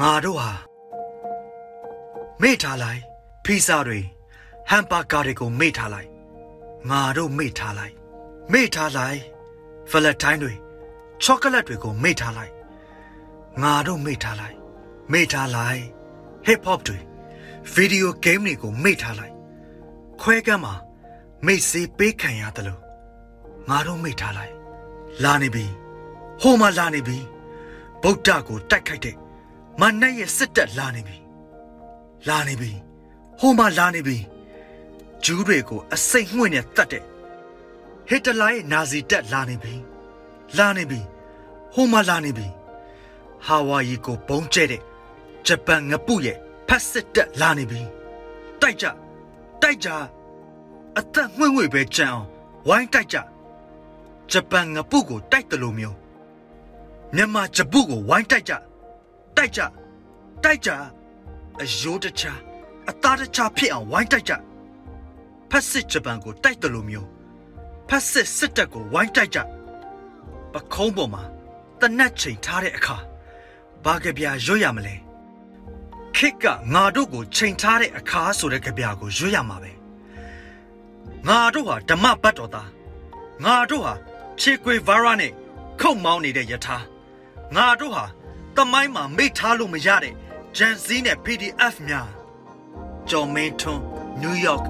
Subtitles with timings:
[0.00, 0.50] ငါတို့ဟာ
[2.42, 3.00] မေ့ထားလိုက်
[3.44, 4.00] ဖီဇာတွေ
[4.68, 6.08] ဟမ်ဘာဂါတွေကိုမေ့ထားလိုက်
[6.90, 7.94] ငါတို့မေ့ထားလိုက်
[8.52, 9.20] မေ့ထားလိုက်
[9.90, 10.52] ဖလက်တိုင်းတွေ
[11.22, 12.52] ချောကလက်တွေကိုမေ့ထားလိုက်
[13.62, 14.56] ငါတို့မေ့ထားလိုက်
[15.12, 15.82] မေ့ထားလိုက်
[16.46, 16.98] ဟစ်ဟော့တွေ
[17.74, 19.34] ဗီဒီယိုဂိမ်းတွေကိုမေ့ထားလိုက်
[20.20, 20.74] ခွဲကမ်းမှာ
[21.46, 22.82] မိတ်စေးပေးခံရတယ်လို့
[23.68, 24.52] ငါတို့မေ့ထားလိုက်
[25.22, 25.66] လာနေပြီ
[26.40, 27.18] ဟိုမှာလာနေပြီ
[28.02, 29.16] ဗုဒ္ဓကိုတိုက်ခိုက်တဲ့
[29.80, 31.16] မနက်ရဲ့စစ်တပ်လာနေပြီ
[32.28, 32.72] လာနေပြီ
[33.40, 34.18] ဟိုမှာလာနေပြီ
[35.24, 37.04] ဂျူးတွေကိုအစိတ်ငှွင့်နဲ့တတ်တဲ့
[38.08, 39.74] ဟစ်တလာရဲ့နာဇီတပ်လာနေပြီ
[40.58, 41.00] လာနေပြီ
[41.74, 42.46] ဟိုမှာလာနေပြီ
[43.46, 44.82] ဟာဝါရီကိုဘုံကျဲတဲ့
[45.46, 46.36] ဂျပန်ငပုရဲ့
[46.68, 47.80] ဖက်စစ်တပ်လာနေပြီ
[48.60, 48.86] တိုက်ကြ
[49.62, 49.88] တိုက်ကြ
[50.98, 52.26] အသက်ငွေ့ငွေ့ပဲကြံအောင်
[52.68, 53.16] ဝိုင်းတိုက်ကြ
[54.30, 55.96] ဂျပန်ငပုကိုတိုက်တယ်လို့မျိုး
[57.14, 58.54] မြန်မာဂျပုကိုဝိုင်းတိုက်ကြ
[59.36, 59.60] တိုက်ကြ
[60.44, 60.70] တိုက်ကြ
[61.60, 62.32] အယိုးတချာ
[62.90, 64.32] အသားတချာဖြစ်အောင်ဝိုင်းတိုက်ကြ
[65.50, 67.08] ဖက်စစ်ဂျပန်ကိုတိုက်တယ်လို့မျိုး
[67.88, 69.38] ဖက်စစ်စစ်တပ်ကိုဝိုင်းတိုက်ကြ
[70.52, 71.22] ပခုံးပေါ်မှာ
[71.80, 72.96] တနတ်ချိန်ထားတဲ့အခါ
[73.84, 74.94] ဘာကြပြရွတ်ရမလဲ
[76.16, 79.72] ခစ်ကငါတို့ကိုချိန်ထားတဲ့အခါဆိုတဲ့ကြပြကိုရွတ်ရမှာပဲ
[81.28, 82.68] ငါတို့ဟာဓမ္မဘတ်တော်သား
[83.44, 83.94] ငါတို့ဟာ
[84.40, 85.32] ခြေကွေဗာရာနဲ့
[85.80, 86.76] ခုတ်မောင်းနေတဲ့ယထာ
[87.56, 88.04] ငါတို့ဟာ
[88.56, 90.14] တမိုင်းမှာမိထားလို့မရတဲ့
[90.56, 92.08] ဂျန်စီနဲ့ PDF များ
[93.08, 93.82] ကျော်မင်းထွန်း
[94.20, 94.64] နယူးယောက်